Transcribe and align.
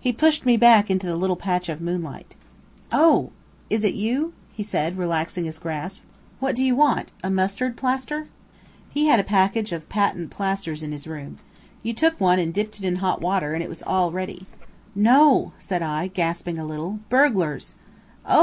He 0.00 0.12
pushed 0.12 0.44
me 0.44 0.56
back 0.56 0.90
into 0.90 1.06
the 1.06 1.14
little 1.14 1.36
patch 1.36 1.68
of 1.68 1.80
moonlight. 1.80 2.34
"Oh! 2.90 3.30
is 3.70 3.84
it 3.84 3.94
you?" 3.94 4.32
he 4.52 4.64
said, 4.64 4.98
relaxing 4.98 5.44
his 5.44 5.60
grasp. 5.60 6.00
"What 6.40 6.56
do 6.56 6.64
you 6.64 6.74
want? 6.74 7.12
A 7.22 7.30
mustard 7.30 7.76
plaster?" 7.76 8.26
He 8.90 9.06
had 9.06 9.20
a 9.20 9.22
package 9.22 9.70
of 9.70 9.88
patent 9.88 10.32
plasters 10.32 10.82
in 10.82 10.90
his 10.90 11.06
room. 11.06 11.38
You 11.84 11.92
took 11.94 12.20
one 12.20 12.40
and 12.40 12.52
dipped 12.52 12.80
it 12.80 12.84
in 12.84 12.96
hot 12.96 13.20
water, 13.20 13.54
and 13.54 13.62
it 13.62 13.68
was 13.68 13.84
all 13.84 14.10
ready. 14.10 14.46
"No," 14.96 15.52
said 15.60 15.80
I, 15.80 16.08
gasping 16.08 16.58
a 16.58 16.66
little. 16.66 16.98
"Burglars." 17.08 17.76
"Oh!" 18.26 18.40